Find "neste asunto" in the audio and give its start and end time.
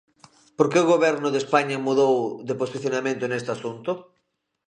3.25-3.91